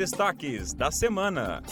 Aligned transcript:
destaques 0.00 0.72
da 0.72 0.90
semana. 0.90 1.62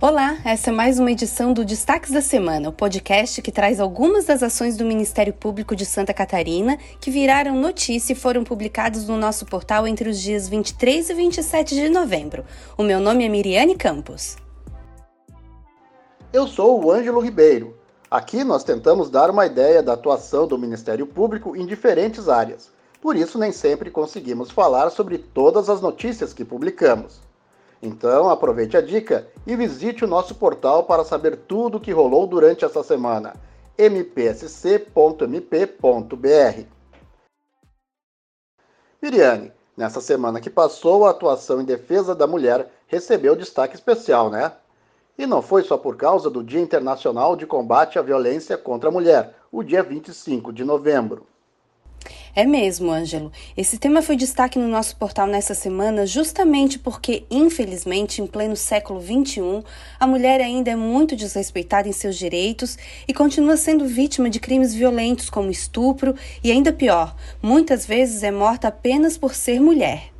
Olá, 0.00 0.38
essa 0.44 0.70
é 0.70 0.72
mais 0.72 1.00
uma 1.00 1.10
edição 1.10 1.52
do 1.52 1.64
Destaques 1.64 2.12
da 2.12 2.20
Semana, 2.20 2.68
o 2.68 2.72
podcast 2.72 3.42
que 3.42 3.50
traz 3.50 3.80
algumas 3.80 4.26
das 4.26 4.40
ações 4.44 4.76
do 4.76 4.84
Ministério 4.84 5.32
Público 5.32 5.74
de 5.74 5.84
Santa 5.84 6.14
Catarina 6.14 6.78
que 7.00 7.10
viraram 7.10 7.56
notícia 7.56 8.12
e 8.12 8.16
foram 8.16 8.44
publicados 8.44 9.08
no 9.08 9.16
nosso 9.16 9.44
portal 9.44 9.88
entre 9.88 10.08
os 10.08 10.20
dias 10.20 10.48
23 10.48 11.10
e 11.10 11.14
27 11.14 11.74
de 11.74 11.88
novembro. 11.88 12.44
O 12.76 12.84
meu 12.84 13.00
nome 13.00 13.26
é 13.26 13.28
Miriane 13.28 13.74
Campos. 13.74 14.36
Eu 16.32 16.46
sou 16.46 16.80
o 16.80 16.92
Ângelo 16.92 17.18
Ribeiro. 17.18 17.76
Aqui 18.08 18.44
nós 18.44 18.62
tentamos 18.62 19.10
dar 19.10 19.30
uma 19.30 19.46
ideia 19.46 19.82
da 19.82 19.94
atuação 19.94 20.46
do 20.46 20.56
Ministério 20.56 21.08
Público 21.08 21.56
em 21.56 21.66
diferentes 21.66 22.28
áreas. 22.28 22.77
Por 23.00 23.16
isso, 23.16 23.38
nem 23.38 23.52
sempre 23.52 23.90
conseguimos 23.90 24.50
falar 24.50 24.90
sobre 24.90 25.18
todas 25.18 25.68
as 25.68 25.80
notícias 25.80 26.32
que 26.32 26.44
publicamos. 26.44 27.20
Então, 27.80 28.28
aproveite 28.28 28.76
a 28.76 28.80
dica 28.80 29.28
e 29.46 29.54
visite 29.54 30.04
o 30.04 30.08
nosso 30.08 30.34
portal 30.34 30.84
para 30.84 31.04
saber 31.04 31.36
tudo 31.36 31.78
o 31.78 31.80
que 31.80 31.92
rolou 31.92 32.26
durante 32.26 32.64
essa 32.64 32.82
semana. 32.82 33.34
mpsc.mp.br. 33.78 34.98
Miriane, 39.00 39.52
nessa 39.76 40.00
semana 40.00 40.40
que 40.40 40.50
passou, 40.50 41.06
a 41.06 41.10
atuação 41.10 41.60
em 41.60 41.64
defesa 41.64 42.16
da 42.16 42.26
mulher 42.26 42.68
recebeu 42.88 43.36
destaque 43.36 43.76
especial, 43.76 44.28
né? 44.28 44.52
E 45.16 45.24
não 45.24 45.40
foi 45.40 45.62
só 45.62 45.78
por 45.78 45.96
causa 45.96 46.28
do 46.28 46.42
Dia 46.42 46.60
Internacional 46.60 47.36
de 47.36 47.46
Combate 47.46 47.96
à 47.96 48.02
Violência 48.02 48.58
contra 48.58 48.88
a 48.88 48.92
Mulher, 48.92 49.36
o 49.52 49.62
dia 49.62 49.84
25 49.84 50.52
de 50.52 50.64
novembro. 50.64 51.26
É 52.38 52.46
mesmo, 52.46 52.92
Ângelo. 52.92 53.32
Esse 53.56 53.78
tema 53.78 54.00
foi 54.00 54.14
destaque 54.14 54.60
no 54.60 54.68
nosso 54.68 54.94
portal 54.94 55.26
nessa 55.26 55.54
semana 55.54 56.06
justamente 56.06 56.78
porque, 56.78 57.24
infelizmente, 57.28 58.22
em 58.22 58.28
pleno 58.28 58.54
século 58.54 59.02
XXI, 59.02 59.64
a 59.98 60.06
mulher 60.06 60.40
ainda 60.40 60.70
é 60.70 60.76
muito 60.76 61.16
desrespeitada 61.16 61.88
em 61.88 61.92
seus 61.92 62.16
direitos 62.16 62.78
e 63.08 63.12
continua 63.12 63.56
sendo 63.56 63.86
vítima 63.86 64.30
de 64.30 64.38
crimes 64.38 64.72
violentos 64.72 65.28
como 65.28 65.50
estupro 65.50 66.14
e, 66.40 66.52
ainda 66.52 66.72
pior, 66.72 67.16
muitas 67.42 67.84
vezes 67.84 68.22
é 68.22 68.30
morta 68.30 68.68
apenas 68.68 69.18
por 69.18 69.34
ser 69.34 69.58
mulher. 69.58 70.12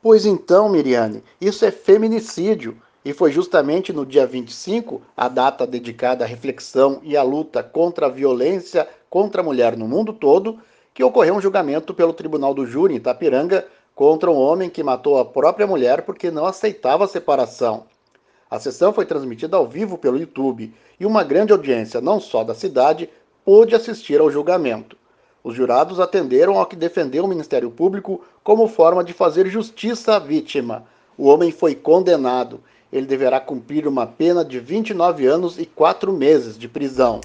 Pois 0.00 0.24
então, 0.24 0.68
Miriane, 0.68 1.24
isso 1.40 1.64
é 1.64 1.72
feminicídio. 1.72 2.80
E 3.04 3.12
foi 3.12 3.32
justamente 3.32 3.92
no 3.92 4.06
dia 4.06 4.28
25, 4.28 5.02
a 5.16 5.26
data 5.26 5.66
dedicada 5.66 6.24
à 6.24 6.28
reflexão 6.28 7.00
e 7.02 7.16
à 7.16 7.22
luta 7.24 7.64
contra 7.64 8.06
a 8.06 8.10
violência 8.10 8.86
contra 9.10 9.40
a 9.40 9.44
mulher 9.44 9.76
no 9.76 9.88
mundo 9.88 10.12
todo, 10.12 10.60
que 11.00 11.04
ocorreu 11.04 11.34
um 11.34 11.40
julgamento 11.40 11.94
pelo 11.94 12.12
Tribunal 12.12 12.52
do 12.52 12.66
Júri 12.66 12.92
em 12.92 12.98
Itapiranga 12.98 13.66
contra 13.94 14.30
um 14.30 14.36
homem 14.36 14.68
que 14.68 14.82
matou 14.82 15.16
a 15.16 15.24
própria 15.24 15.66
mulher 15.66 16.02
porque 16.02 16.30
não 16.30 16.44
aceitava 16.44 17.06
a 17.06 17.08
separação. 17.08 17.84
A 18.50 18.60
sessão 18.60 18.92
foi 18.92 19.06
transmitida 19.06 19.56
ao 19.56 19.66
vivo 19.66 19.96
pelo 19.96 20.18
YouTube 20.18 20.74
e 21.00 21.06
uma 21.06 21.24
grande 21.24 21.52
audiência, 21.52 22.02
não 22.02 22.20
só 22.20 22.44
da 22.44 22.54
cidade, 22.54 23.08
pôde 23.42 23.74
assistir 23.74 24.20
ao 24.20 24.30
julgamento. 24.30 24.94
Os 25.42 25.54
jurados 25.54 25.98
atenderam 25.98 26.58
ao 26.58 26.66
que 26.66 26.76
defendeu 26.76 27.24
o 27.24 27.28
Ministério 27.28 27.70
Público 27.70 28.22
como 28.44 28.68
forma 28.68 29.02
de 29.02 29.14
fazer 29.14 29.46
justiça 29.46 30.16
à 30.16 30.18
vítima. 30.18 30.84
O 31.16 31.28
homem 31.28 31.50
foi 31.50 31.74
condenado. 31.74 32.60
Ele 32.92 33.06
deverá 33.06 33.40
cumprir 33.40 33.88
uma 33.88 34.06
pena 34.06 34.44
de 34.44 34.60
29 34.60 35.24
anos 35.24 35.58
e 35.58 35.64
4 35.64 36.12
meses 36.12 36.58
de 36.58 36.68
prisão. 36.68 37.22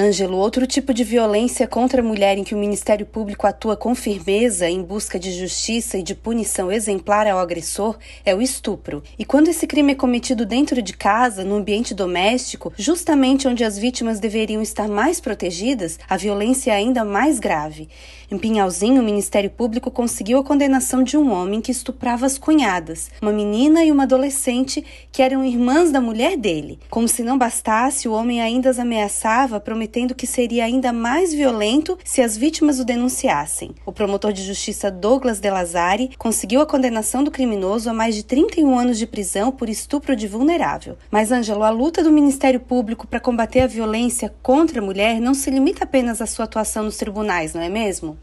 Ângelo, 0.00 0.38
outro 0.38 0.66
tipo 0.66 0.94
de 0.94 1.04
violência 1.04 1.66
contra 1.66 2.00
a 2.00 2.04
mulher 2.04 2.38
em 2.38 2.42
que 2.42 2.54
o 2.54 2.58
Ministério 2.58 3.04
Público 3.04 3.46
atua 3.46 3.76
com 3.76 3.94
firmeza 3.94 4.66
em 4.66 4.82
busca 4.82 5.18
de 5.18 5.30
justiça 5.30 5.98
e 5.98 6.02
de 6.02 6.14
punição 6.14 6.72
exemplar 6.72 7.26
ao 7.26 7.38
agressor 7.38 7.98
é 8.24 8.34
o 8.34 8.40
estupro. 8.40 9.02
E 9.18 9.26
quando 9.26 9.48
esse 9.48 9.66
crime 9.66 9.92
é 9.92 9.94
cometido 9.94 10.46
dentro 10.46 10.80
de 10.80 10.94
casa, 10.94 11.44
no 11.44 11.56
ambiente 11.56 11.92
doméstico, 11.92 12.72
justamente 12.78 13.46
onde 13.46 13.62
as 13.62 13.76
vítimas 13.76 14.18
deveriam 14.18 14.62
estar 14.62 14.88
mais 14.88 15.20
protegidas, 15.20 15.98
a 16.08 16.16
violência 16.16 16.70
é 16.70 16.76
ainda 16.76 17.04
mais 17.04 17.38
grave. 17.38 17.86
Em 18.30 18.38
Pinhalzinho, 18.38 19.02
o 19.02 19.04
Ministério 19.04 19.50
Público 19.50 19.90
conseguiu 19.90 20.38
a 20.38 20.44
condenação 20.44 21.02
de 21.02 21.16
um 21.16 21.30
homem 21.30 21.60
que 21.60 21.72
estuprava 21.72 22.24
as 22.24 22.38
cunhadas, 22.38 23.10
uma 23.20 23.32
menina 23.32 23.84
e 23.84 23.90
uma 23.90 24.04
adolescente 24.04 24.82
que 25.12 25.20
eram 25.20 25.44
irmãs 25.44 25.90
da 25.90 26.00
mulher 26.00 26.38
dele. 26.38 26.78
Como 26.88 27.08
se 27.08 27.22
não 27.22 27.36
bastasse, 27.36 28.08
o 28.08 28.12
homem 28.12 28.40
ainda 28.40 28.70
as 28.70 28.78
ameaçava, 28.78 29.58
prometendo 29.58 29.89
que 30.14 30.26
seria 30.26 30.64
ainda 30.64 30.92
mais 30.92 31.34
violento 31.34 31.98
se 32.04 32.22
as 32.22 32.36
vítimas 32.36 32.78
o 32.78 32.84
denunciassem. 32.84 33.74
O 33.84 33.92
promotor 33.92 34.32
de 34.32 34.42
justiça 34.42 34.90
Douglas 34.90 35.40
De 35.40 35.50
Lazari 35.50 36.10
conseguiu 36.16 36.60
a 36.60 36.66
condenação 36.66 37.22
do 37.22 37.30
criminoso 37.30 37.90
a 37.90 37.92
mais 37.92 38.14
de 38.14 38.22
31 38.22 38.78
anos 38.78 38.98
de 38.98 39.06
prisão 39.06 39.50
por 39.50 39.68
estupro 39.68 40.14
de 40.14 40.26
vulnerável. 40.26 40.96
Mas, 41.10 41.32
Ângelo, 41.32 41.64
a 41.64 41.70
luta 41.70 42.02
do 42.02 42.10
Ministério 42.10 42.60
Público 42.60 43.06
para 43.06 43.20
combater 43.20 43.60
a 43.60 43.66
violência 43.66 44.32
contra 44.42 44.80
a 44.80 44.84
mulher 44.84 45.20
não 45.20 45.34
se 45.34 45.50
limita 45.50 45.84
apenas 45.84 46.22
à 46.22 46.26
sua 46.26 46.44
atuação 46.44 46.84
nos 46.84 46.96
tribunais, 46.96 47.52
não 47.52 47.60
é 47.60 47.68
mesmo? 47.68 48.16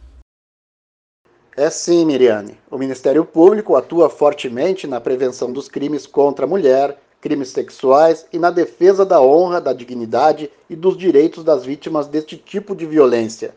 É 1.59 1.72
sim, 1.72 2.05
Miriane. 2.05 2.55
O 2.69 2.78
Ministério 2.78 3.25
Público 3.25 3.75
atua 3.75 4.11
fortemente 4.11 4.85
na 4.85 5.01
prevenção 5.01 5.51
dos 5.51 5.67
crimes 5.67 6.05
contra 6.05 6.45
a 6.45 6.47
mulher, 6.47 6.95
crimes 7.22 7.50
sexuais 7.50 8.25
e 8.31 8.39
na 8.39 8.51
defesa 8.51 9.05
da 9.05 9.22
honra, 9.22 9.59
da 9.59 9.73
dignidade 9.73 10.51
e 10.69 10.75
dos 10.75 10.97
direitos 10.97 11.44
das 11.44 11.66
vítimas 11.66 12.07
deste 12.07 12.38
tipo 12.38 12.75
de 12.75 12.85
violência. 12.85 13.55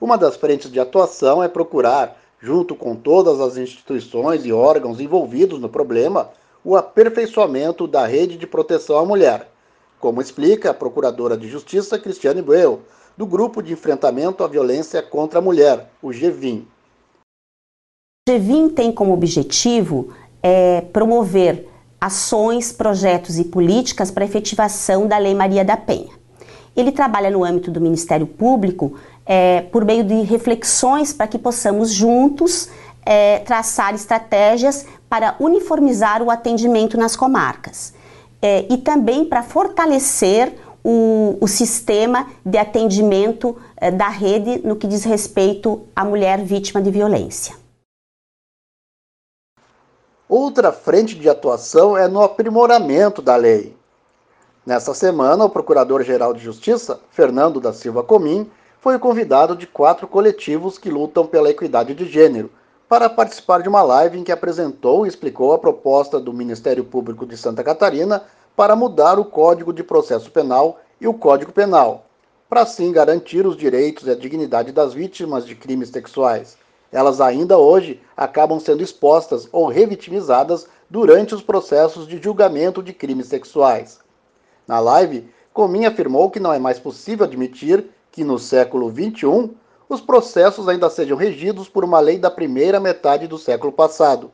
Uma 0.00 0.18
das 0.18 0.36
frentes 0.36 0.70
de 0.70 0.80
atuação 0.80 1.42
é 1.42 1.48
procurar, 1.48 2.20
junto 2.40 2.74
com 2.74 2.96
todas 2.96 3.40
as 3.40 3.56
instituições 3.56 4.44
e 4.44 4.52
órgãos 4.52 4.98
envolvidos 4.98 5.60
no 5.60 5.68
problema, 5.68 6.30
o 6.64 6.76
aperfeiçoamento 6.76 7.86
da 7.86 8.06
rede 8.06 8.36
de 8.36 8.46
proteção 8.46 8.98
à 8.98 9.04
mulher, 9.04 9.48
como 10.00 10.20
explica 10.20 10.70
a 10.70 10.74
Procuradora 10.74 11.36
de 11.36 11.48
Justiça 11.48 11.98
Cristiane 11.98 12.42
Buell, 12.42 12.80
do 13.16 13.26
Grupo 13.26 13.62
de 13.62 13.72
Enfrentamento 13.72 14.42
à 14.42 14.48
Violência 14.48 15.02
contra 15.02 15.38
a 15.38 15.42
Mulher, 15.42 15.90
o 16.02 16.08
GVIM. 16.08 16.66
O 18.28 18.32
GVIM 18.32 18.68
tem 18.70 18.92
como 18.92 19.12
objetivo 19.12 20.12
é, 20.42 20.80
promover 20.80 21.68
ações, 22.02 22.72
projetos 22.72 23.38
e 23.38 23.44
políticas 23.44 24.10
para 24.10 24.24
efetivação 24.24 25.06
da 25.06 25.16
Lei 25.18 25.36
Maria 25.36 25.64
da 25.64 25.76
Penha. 25.76 26.10
Ele 26.76 26.90
trabalha 26.90 27.30
no 27.30 27.44
âmbito 27.44 27.70
do 27.70 27.80
Ministério 27.80 28.26
Público 28.26 28.94
é, 29.24 29.60
por 29.60 29.84
meio 29.84 30.02
de 30.02 30.22
reflexões 30.22 31.12
para 31.12 31.28
que 31.28 31.38
possamos 31.38 31.92
juntos 31.92 32.68
é, 33.06 33.38
traçar 33.38 33.94
estratégias 33.94 34.84
para 35.08 35.36
uniformizar 35.38 36.24
o 36.24 36.30
atendimento 36.30 36.98
nas 36.98 37.14
comarcas 37.14 37.94
é, 38.40 38.66
e 38.68 38.78
também 38.78 39.24
para 39.24 39.44
fortalecer 39.44 40.54
o, 40.82 41.38
o, 41.40 41.46
sistema 41.46 42.26
de 42.44 42.58
atendimento 42.58 43.56
é, 43.76 43.92
da 43.92 44.08
rede 44.08 44.60
no 44.66 44.74
que 44.74 44.88
diz 44.88 45.04
respeito 45.04 45.82
à 45.94 46.04
mulher 46.04 46.42
vítima 46.42 46.82
de 46.82 46.90
violência. 46.90 47.61
Outra 50.34 50.72
frente 50.72 51.14
de 51.14 51.28
atuação 51.28 51.94
é 51.94 52.08
no 52.08 52.22
aprimoramento 52.22 53.20
da 53.20 53.36
lei. 53.36 53.76
Nesta 54.64 54.94
semana, 54.94 55.44
o 55.44 55.50
Procurador-Geral 55.50 56.32
de 56.32 56.40
Justiça, 56.42 56.98
Fernando 57.10 57.60
da 57.60 57.70
Silva 57.70 58.02
Comim, 58.02 58.50
foi 58.80 58.98
convidado 58.98 59.54
de 59.54 59.66
quatro 59.66 60.08
coletivos 60.08 60.78
que 60.78 60.88
lutam 60.88 61.26
pela 61.26 61.50
equidade 61.50 61.94
de 61.94 62.06
gênero 62.06 62.50
para 62.88 63.10
participar 63.10 63.60
de 63.60 63.68
uma 63.68 63.82
live 63.82 64.18
em 64.18 64.24
que 64.24 64.32
apresentou 64.32 65.04
e 65.04 65.08
explicou 65.10 65.52
a 65.52 65.58
proposta 65.58 66.18
do 66.18 66.32
Ministério 66.32 66.82
Público 66.82 67.26
de 67.26 67.36
Santa 67.36 67.62
Catarina 67.62 68.24
para 68.56 68.74
mudar 68.74 69.18
o 69.18 69.26
Código 69.26 69.70
de 69.70 69.84
Processo 69.84 70.30
Penal 70.30 70.80
e 70.98 71.06
o 71.06 71.12
Código 71.12 71.52
Penal, 71.52 72.06
para 72.48 72.62
assim 72.62 72.90
garantir 72.90 73.46
os 73.46 73.54
direitos 73.54 74.06
e 74.06 74.10
a 74.10 74.16
dignidade 74.16 74.72
das 74.72 74.94
vítimas 74.94 75.44
de 75.44 75.54
crimes 75.54 75.90
sexuais 75.90 76.56
elas 76.92 77.20
ainda 77.20 77.56
hoje 77.56 78.00
acabam 78.16 78.60
sendo 78.60 78.82
expostas 78.82 79.48
ou 79.50 79.66
revitimizadas 79.66 80.68
durante 80.88 81.34
os 81.34 81.42
processos 81.42 82.06
de 82.06 82.22
julgamento 82.22 82.82
de 82.82 82.92
crimes 82.92 83.28
sexuais. 83.28 83.98
Na 84.68 84.78
live, 84.78 85.28
Comim 85.52 85.84
afirmou 85.84 86.30
que 86.30 86.40
não 86.40 86.52
é 86.52 86.58
mais 86.58 86.78
possível 86.78 87.26
admitir 87.26 87.86
que 88.10 88.24
no 88.24 88.38
século 88.38 88.90
XXI 88.90 89.50
os 89.88 90.00
processos 90.00 90.68
ainda 90.68 90.88
sejam 90.88 91.16
regidos 91.16 91.68
por 91.68 91.84
uma 91.84 92.00
lei 92.00 92.18
da 92.18 92.30
primeira 92.30 92.80
metade 92.80 93.26
do 93.26 93.36
século 93.36 93.72
passado, 93.72 94.32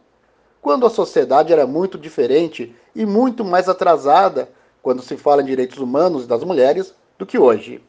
quando 0.61 0.87
a 0.87 0.90
sociedade 0.90 1.52
era 1.52 1.66
muito 1.66 1.99
diferente 1.99 2.75
e 2.94 3.04
muito 3.04 3.44
mais 3.44 3.69
atrasada 3.69 4.49
quando 4.81 5.02
se 5.02 5.16
fala 5.16 5.43
em 5.43 5.46
direitos 5.46 5.78
humanos 5.78 6.26
das 6.26 6.44
mulheres 6.44 6.94
do 7.19 7.26
que 7.26 7.38
hoje. 7.38 7.82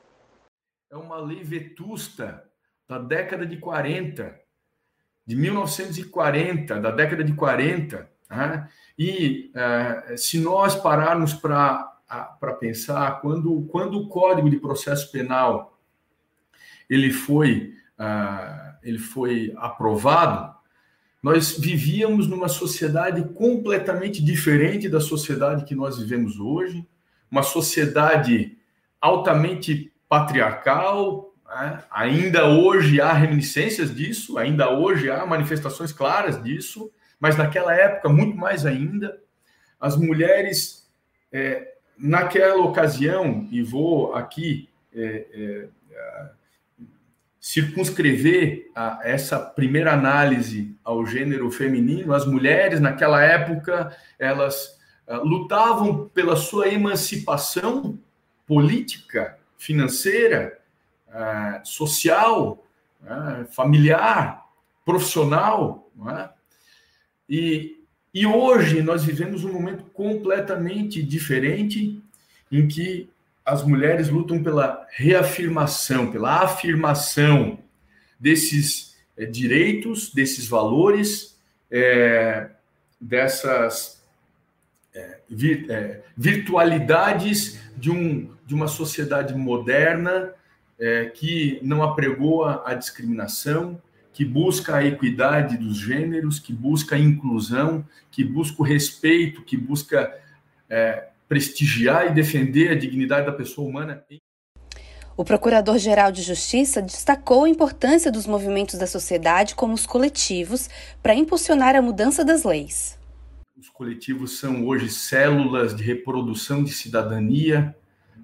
É 0.91 0.97
uma 0.97 1.17
lei 1.17 1.43
vetusta 1.43 2.43
da 2.87 2.97
década 2.97 3.45
de 3.45 3.57
40, 3.57 4.39
de 5.29 5.35
1940, 5.35 6.79
da 6.79 6.89
década 6.89 7.23
de 7.23 7.33
40, 7.33 8.09
né? 8.31 8.67
e 8.97 9.51
uh, 9.53 10.17
se 10.17 10.39
nós 10.39 10.73
pararmos 10.73 11.35
para 11.35 11.87
pensar, 12.59 13.21
quando, 13.21 13.61
quando 13.71 13.99
o 13.99 14.07
Código 14.07 14.49
de 14.49 14.57
Processo 14.57 15.11
Penal 15.11 15.79
ele 16.89 17.13
foi, 17.13 17.75
uh, 17.99 18.75
ele 18.81 18.97
foi 18.97 19.53
aprovado, 19.57 20.51
nós 21.21 21.55
vivíamos 21.55 22.25
numa 22.25 22.47
sociedade 22.47 23.23
completamente 23.35 24.25
diferente 24.25 24.89
da 24.89 24.99
sociedade 24.99 25.63
que 25.63 25.75
nós 25.75 25.99
vivemos 25.99 26.39
hoje, 26.39 26.83
uma 27.29 27.43
sociedade 27.43 28.57
altamente 28.99 29.93
patriarcal. 30.07 31.28
Né? 31.49 31.83
Ainda 31.91 32.47
hoje 32.47 33.01
há 33.01 33.11
reminiscências 33.11 33.93
disso, 33.93 34.37
ainda 34.37 34.69
hoje 34.69 35.09
há 35.09 35.25
manifestações 35.25 35.91
claras 35.91 36.41
disso, 36.41 36.91
mas 37.19 37.35
naquela 37.35 37.73
época, 37.73 38.07
muito 38.07 38.37
mais 38.37 38.65
ainda, 38.65 39.19
as 39.79 39.97
mulheres, 39.97 40.89
é, 41.31 41.73
naquela 41.97 42.63
ocasião, 42.63 43.47
e 43.51 43.61
vou 43.61 44.13
aqui 44.13 44.69
é, 44.93 45.25
é, 45.33 45.67
circunscrever 47.39 48.69
a, 48.75 48.99
essa 49.03 49.39
primeira 49.39 49.93
análise 49.93 50.75
ao 50.83 51.05
gênero 51.05 51.49
feminino, 51.49 52.13
as 52.13 52.25
mulheres 52.25 52.79
naquela 52.79 53.23
época 53.23 53.95
elas 54.17 54.77
uh, 55.07 55.23
lutavam 55.23 56.09
pela 56.09 56.35
sua 56.35 56.67
emancipação 56.67 57.97
política, 58.45 59.37
financeira, 59.57 60.58
uh, 61.09 61.65
social, 61.65 62.63
uh, 63.03 63.45
familiar, 63.53 64.45
profissional, 64.85 65.89
é? 66.07 66.29
e, 67.29 67.77
e 68.13 68.25
hoje 68.25 68.81
nós 68.81 69.03
vivemos 69.03 69.43
um 69.43 69.53
momento 69.53 69.83
completamente 69.93 71.03
diferente 71.03 72.01
em 72.51 72.67
que 72.67 73.09
as 73.45 73.63
mulheres 73.63 74.09
lutam 74.09 74.43
pela 74.43 74.85
reafirmação, 74.91 76.11
pela 76.11 76.43
afirmação 76.43 77.59
desses 78.19 78.95
é, 79.17 79.25
direitos, 79.25 80.13
desses 80.13 80.47
valores, 80.47 81.37
é, 81.71 82.49
dessas 82.99 84.03
é, 84.93 85.19
vir, 85.29 86.03
virtualidades 86.15 87.59
de, 87.75 87.89
um, 87.89 88.33
de 88.45 88.53
uma 88.53 88.67
sociedade 88.67 89.33
moderna 89.33 90.33
que 91.15 91.59
não 91.61 91.83
apregoa 91.83 92.63
a 92.65 92.73
discriminação, 92.73 93.81
que 94.13 94.23
busca 94.25 94.75
a 94.77 94.85
equidade 94.85 95.57
dos 95.57 95.77
gêneros, 95.77 96.39
que 96.39 96.53
busca 96.53 96.95
a 96.95 96.99
inclusão, 96.99 97.85
que 98.09 98.23
busca 98.23 98.61
o 98.61 98.65
respeito, 98.65 99.41
que 99.41 99.57
busca 99.57 100.13
prestigiar 101.27 102.07
e 102.07 102.13
defender 102.13 102.71
a 102.71 102.75
dignidade 102.75 103.25
da 103.25 103.31
pessoa 103.31 103.67
humana. 103.67 104.03
O 105.15 105.25
Procurador-Geral 105.25 106.13
de 106.13 106.21
Justiça 106.21 106.81
destacou 106.81 107.43
a 107.43 107.49
importância 107.49 108.09
dos 108.09 108.25
movimentos 108.25 108.79
da 108.79 108.87
sociedade 108.87 109.53
como 109.53 109.73
os 109.73 109.85
coletivos 109.85 110.69
para 111.03 111.13
impulsionar 111.13 111.75
a 111.75 111.81
mudança 111.81 112.23
das 112.23 112.43
leis. 112.43 112.97
Os 113.57 113.67
coletivos 113.67 114.39
são 114.39 114.65
hoje 114.65 114.89
células 114.89 115.75
de 115.75 115.83
reprodução 115.83 116.63
de 116.63 116.71
cidadania 116.71 117.75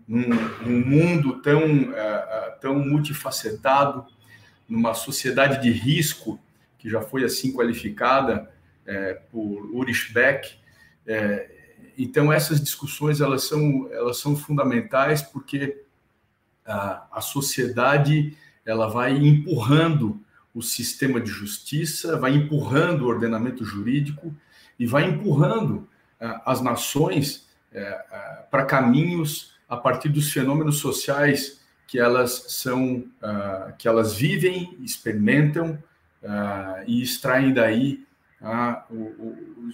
num, 0.08 0.30
num 0.62 0.86
mundo 0.86 1.42
tão, 1.42 1.64
uh, 1.64 2.60
tão 2.62 2.80
multifacetado, 2.80 4.06
numa 4.68 4.94
sociedade 4.94 5.62
de 5.62 5.72
risco 5.72 6.40
que 6.78 6.90
já 6.90 7.02
foi 7.02 7.24
assim 7.24 7.52
qualificada 7.52 8.52
uh, 8.84 9.32
por 9.32 9.66
Ulrich 9.72 10.14
Beck. 10.14 10.56
Uh, 11.08 11.56
então 11.98 12.32
essas 12.32 12.62
discussões 12.62 13.22
elas 13.22 13.44
são 13.44 13.90
elas 13.92 14.18
são 14.18 14.36
fundamentais 14.36 15.22
porque 15.22 15.84
a, 16.66 17.22
sociedade 17.22 18.36
ela 18.66 18.88
vai 18.88 19.16
empurrando 19.16 20.20
o 20.54 20.62
sistema 20.62 21.22
de 21.22 21.30
justiça, 21.30 22.18
vai 22.20 22.34
empurrando 22.34 23.04
o 23.04 23.08
ordenamento 23.08 23.64
jurídico 23.64 24.36
e 24.78 24.86
vai 24.86 25.06
empurrando 25.06 25.88
as 26.44 26.62
nações 26.62 27.48
para 28.50 28.66
caminhos 28.66 29.55
a 29.68 29.78
partir 29.78 30.10
dos 30.10 30.32
fenômenos 30.32 30.78
sociais 30.78 31.62
que 31.88 32.00
elas 32.00 32.46
são 32.50 33.06
que 33.78 33.88
elas 33.88 34.16
vivem, 34.16 34.78
experimentam 34.82 35.78
e 36.88 37.02
extraem 37.02 37.54
daí 37.54 38.06
o, 38.90 38.96
o, 38.96 39.70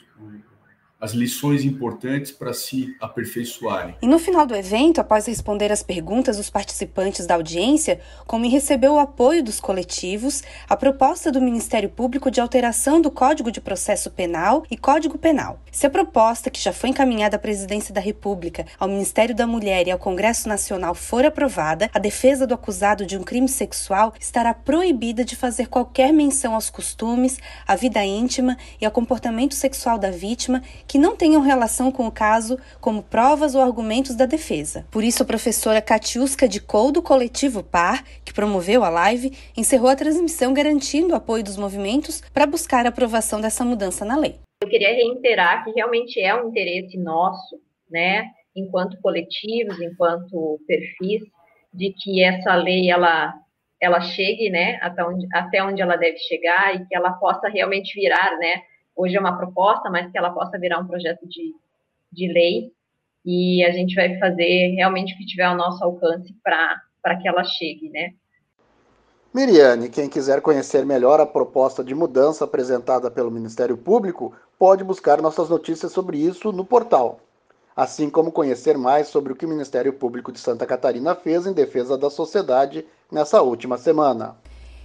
as 1.01 1.13
lições 1.13 1.65
importantes 1.65 2.31
para 2.31 2.53
se 2.53 2.95
aperfeiçoarem. 3.01 3.95
E 4.01 4.07
no 4.07 4.19
final 4.19 4.45
do 4.45 4.55
evento, 4.55 5.01
após 5.01 5.25
responder 5.25 5.71
as 5.71 5.81
perguntas 5.81 6.37
dos 6.37 6.51
participantes 6.51 7.25
da 7.25 7.33
audiência, 7.33 7.99
Comi 8.27 8.49
recebeu 8.49 8.93
o 8.93 8.99
apoio 8.99 9.43
dos 9.43 9.59
coletivos 9.59 10.43
a 10.69 10.77
proposta 10.77 11.31
do 11.31 11.41
Ministério 11.41 11.89
Público 11.89 12.29
de 12.29 12.39
alteração 12.39 13.01
do 13.01 13.09
Código 13.09 13.51
de 13.51 13.59
Processo 13.59 14.11
Penal 14.11 14.63
e 14.69 14.77
Código 14.77 15.17
Penal. 15.17 15.59
Se 15.71 15.87
a 15.87 15.89
proposta, 15.89 16.51
que 16.51 16.61
já 16.61 16.71
foi 16.71 16.91
encaminhada 16.91 17.37
à 17.37 17.39
Presidência 17.39 17.93
da 17.93 18.01
República, 18.01 18.65
ao 18.79 18.87
Ministério 18.87 19.33
da 19.33 19.47
Mulher 19.47 19.87
e 19.87 19.91
ao 19.91 19.97
Congresso 19.97 20.47
Nacional 20.47 20.93
for 20.93 21.25
aprovada, 21.25 21.89
a 21.93 21.99
defesa 21.99 22.45
do 22.45 22.53
acusado 22.53 23.05
de 23.05 23.17
um 23.17 23.23
crime 23.23 23.49
sexual 23.49 24.13
estará 24.19 24.53
proibida 24.53 25.25
de 25.25 25.35
fazer 25.35 25.67
qualquer 25.67 26.13
menção 26.13 26.53
aos 26.53 26.69
costumes, 26.69 27.39
à 27.65 27.75
vida 27.75 28.03
íntima 28.05 28.55
e 28.79 28.85
ao 28.85 28.91
comportamento 28.91 29.55
sexual 29.55 29.97
da 29.97 30.11
vítima 30.11 30.61
que 30.91 30.97
não 30.97 31.15
tenham 31.15 31.41
relação 31.41 31.89
com 31.89 32.05
o 32.05 32.11
caso 32.11 32.59
como 32.81 33.01
provas 33.01 33.55
ou 33.55 33.61
argumentos 33.61 34.13
da 34.13 34.25
defesa. 34.25 34.85
Por 34.91 35.05
isso, 35.05 35.23
a 35.23 35.25
professora 35.25 35.81
Katiuska 35.81 36.49
de 36.49 36.59
Cou, 36.59 36.91
do 36.91 37.01
coletivo 37.01 37.63
PAR, 37.63 38.03
que 38.25 38.33
promoveu 38.33 38.83
a 38.83 38.89
live, 38.89 39.31
encerrou 39.55 39.87
a 39.87 39.95
transmissão 39.95 40.53
garantindo 40.53 41.13
o 41.13 41.15
apoio 41.15 41.45
dos 41.45 41.55
movimentos 41.55 42.19
para 42.33 42.45
buscar 42.45 42.85
a 42.85 42.89
aprovação 42.89 43.39
dessa 43.39 43.63
mudança 43.63 44.03
na 44.03 44.17
lei. 44.17 44.35
Eu 44.61 44.67
queria 44.67 44.93
reiterar 44.93 45.63
que 45.63 45.71
realmente 45.71 46.19
é 46.19 46.35
um 46.35 46.49
interesse 46.49 46.97
nosso, 46.97 47.57
né, 47.89 48.25
enquanto 48.53 48.99
coletivos, 48.99 49.79
enquanto 49.79 50.59
perfis, 50.67 51.21
de 51.73 51.93
que 51.93 52.21
essa 52.21 52.53
lei 52.55 52.91
ela 52.91 53.33
ela 53.79 54.01
chegue, 54.01 54.49
né, 54.49 54.77
até 54.81 55.05
onde, 55.05 55.25
até 55.33 55.63
onde 55.63 55.81
ela 55.81 55.95
deve 55.95 56.17
chegar 56.17 56.75
e 56.75 56.85
que 56.85 56.93
ela 56.93 57.13
possa 57.13 57.47
realmente 57.47 57.99
virar, 57.99 58.37
né, 58.37 58.61
hoje 59.01 59.15
é 59.15 59.19
uma 59.19 59.37
proposta, 59.37 59.89
mas 59.89 60.11
que 60.11 60.17
ela 60.17 60.29
possa 60.29 60.59
virar 60.59 60.79
um 60.79 60.85
projeto 60.85 61.27
de, 61.27 61.55
de 62.11 62.31
lei 62.31 62.71
e 63.25 63.63
a 63.63 63.71
gente 63.71 63.95
vai 63.95 64.17
fazer 64.19 64.73
realmente 64.75 65.13
o 65.13 65.17
que 65.17 65.25
tiver 65.25 65.43
ao 65.43 65.55
nosso 65.55 65.83
alcance 65.83 66.33
para 66.43 67.15
que 67.19 67.27
ela 67.27 67.43
chegue, 67.43 67.89
né? 67.89 68.13
Miriane, 69.33 69.89
quem 69.89 70.09
quiser 70.09 70.41
conhecer 70.41 70.85
melhor 70.85 71.19
a 71.19 71.25
proposta 71.25 71.83
de 71.83 71.95
mudança 71.95 72.43
apresentada 72.43 73.09
pelo 73.09 73.31
Ministério 73.31 73.77
Público, 73.77 74.35
pode 74.59 74.83
buscar 74.83 75.21
nossas 75.21 75.49
notícias 75.49 75.91
sobre 75.91 76.17
isso 76.17 76.51
no 76.51 76.65
portal. 76.65 77.21
Assim 77.73 78.09
como 78.09 78.31
conhecer 78.31 78.77
mais 78.77 79.07
sobre 79.07 79.31
o 79.31 79.35
que 79.35 79.45
o 79.45 79.49
Ministério 79.49 79.93
Público 79.93 80.31
de 80.31 80.39
Santa 80.39 80.65
Catarina 80.65 81.15
fez 81.15 81.47
em 81.47 81.53
defesa 81.53 81.97
da 81.97 82.09
sociedade 82.09 82.85
nessa 83.09 83.41
última 83.41 83.77
semana. 83.77 84.35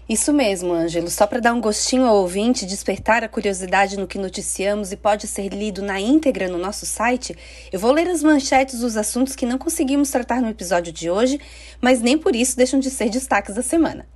Isso 0.08 0.32
mesmo, 0.32 0.72
Ângelo. 0.72 1.10
Só 1.10 1.26
para 1.26 1.40
dar 1.40 1.52
um 1.52 1.60
gostinho 1.60 2.04
ao 2.04 2.18
ouvinte, 2.18 2.64
despertar 2.64 3.24
a 3.24 3.28
curiosidade 3.28 3.96
no 3.96 4.06
que 4.06 4.18
noticiamos 4.18 4.92
e 4.92 4.96
pode 4.96 5.26
ser 5.26 5.48
lido 5.48 5.82
na 5.82 6.00
íntegra 6.00 6.48
no 6.48 6.58
nosso 6.58 6.86
site, 6.86 7.36
eu 7.72 7.80
vou 7.80 7.90
ler 7.90 8.08
as 8.08 8.22
manchetes 8.22 8.78
dos 8.78 8.96
assuntos 8.96 9.34
que 9.34 9.44
não 9.44 9.58
conseguimos 9.58 10.08
tratar 10.08 10.40
no 10.40 10.48
episódio 10.48 10.92
de 10.92 11.10
hoje, 11.10 11.40
mas 11.80 12.00
nem 12.00 12.16
por 12.16 12.36
isso 12.36 12.56
deixam 12.56 12.78
de 12.78 12.88
ser 12.88 13.10
destaques 13.10 13.56
da 13.56 13.62
semana. 13.62 14.06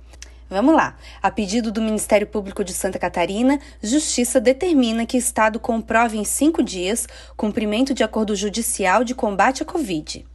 Vamos 0.49 0.73
lá. 0.73 0.97
A 1.21 1.29
pedido 1.29 1.73
do 1.73 1.81
Ministério 1.81 2.27
Público 2.27 2.63
de 2.63 2.73
Santa 2.73 2.97
Catarina, 2.97 3.59
Justiça 3.83 4.39
determina 4.39 5.05
que 5.05 5.17
Estado 5.17 5.59
comprove 5.59 6.17
em 6.17 6.23
cinco 6.23 6.63
dias 6.63 7.05
cumprimento 7.35 7.93
de 7.93 8.03
acordo 8.03 8.33
judicial 8.33 9.03
de 9.03 9.13
combate 9.13 9.61
à 9.61 9.65
Covid. 9.65 10.25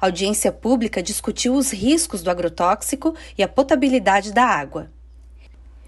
A 0.00 0.06
audiência 0.06 0.52
pública 0.52 1.02
discutiu 1.02 1.54
os 1.54 1.72
riscos 1.72 2.22
do 2.22 2.30
agrotóxico 2.30 3.14
e 3.36 3.42
a 3.42 3.48
potabilidade 3.48 4.32
da 4.32 4.44
água. 4.44 4.88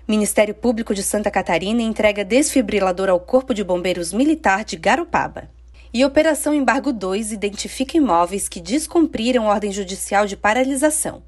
Ministério 0.07 0.53
Público 0.53 0.93
de 0.93 1.05
Santa 1.05 1.31
Catarina 1.31 1.81
entrega 1.81 2.25
desfibrilador 2.25 3.09
ao 3.09 3.21
Corpo 3.21 3.55
de 3.55 3.63
Bombeiros 3.63 4.13
Militar 4.13 4.65
de 4.65 4.77
Garopaba. 4.77 5.49
E 5.95 6.05
Operação 6.05 6.53
Embargo 6.53 6.93
2 6.93 7.31
identifica 7.31 7.97
imóveis 7.97 8.49
que 8.49 8.61
descumpriram 8.61 9.47
ordem 9.47 9.71
judicial 9.71 10.27
de 10.27 10.37
paralisação. 10.37 11.23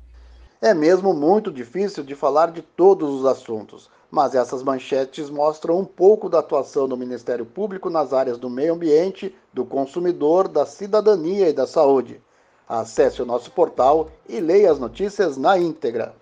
É 0.61 0.75
mesmo 0.75 1.15
muito 1.15 1.53
difícil 1.53 2.03
de 2.03 2.17
falar 2.17 2.51
de 2.51 2.63
todos 2.63 3.09
os 3.11 3.27
assuntos, 3.27 3.89
mas 4.11 4.35
essas 4.35 4.63
manchetes 4.65 5.31
mostram 5.31 5.79
um 5.79 5.85
pouco 5.85 6.29
da 6.29 6.41
atuação 6.41 6.89
do 6.89 6.97
Ministério 6.97 7.47
Público 7.47 7.89
nas 7.89 8.13
áreas 8.13 8.39
do 8.39 8.51
meio 8.51 8.75
ambiente, 8.75 9.33
do 9.53 9.65
consumidor, 9.65 10.49
da 10.49 10.67
cidadania 10.67 11.49
e 11.49 11.53
da 11.53 11.67
saúde. 11.67 12.21
Acesse 12.73 13.21
o 13.21 13.27
nosso 13.27 13.51
portal 13.51 14.11
e 14.27 14.41
leia 14.41 14.73
as 14.73 14.79
notícias 14.79 15.37
na 15.37 15.59
íntegra. 15.59 16.15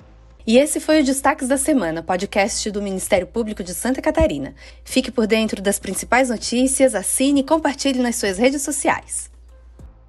E 0.45 0.59
esse 0.59 0.81
foi 0.81 1.01
o 1.01 1.05
Destaques 1.05 1.47
da 1.47 1.57
Semana, 1.57 2.03
podcast 2.03 2.69
do 2.73 2.83
Ministério 2.83 3.25
Público 3.25 3.63
de 3.63 3.73
Santa 3.73 4.03
Catarina. 4.03 4.53
Fique 4.83 5.13
por 5.13 5.29
dentro 5.29 5.63
das 5.63 5.79
principais 5.79 6.29
notícias, 6.29 6.97
assine 6.97 7.43
e 7.43 7.45
compartilhe 7.45 8.03
nas 8.03 8.17
suas 8.17 8.37
redes 8.37 8.63
sociais. 8.63 9.31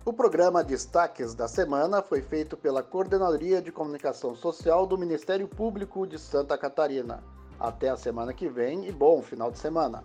O 0.03 0.11
programa 0.11 0.63
Destaques 0.63 1.35
da 1.35 1.47
Semana 1.47 2.01
foi 2.01 2.23
feito 2.23 2.57
pela 2.57 2.81
Coordenadoria 2.81 3.61
de 3.61 3.71
Comunicação 3.71 4.33
Social 4.33 4.87
do 4.87 4.97
Ministério 4.97 5.47
Público 5.47 6.07
de 6.07 6.17
Santa 6.17 6.57
Catarina. 6.57 7.23
Até 7.59 7.89
a 7.89 7.95
semana 7.95 8.33
que 8.33 8.49
vem 8.49 8.87
e 8.87 8.91
bom 8.91 9.21
final 9.21 9.51
de 9.51 9.59
semana. 9.59 10.03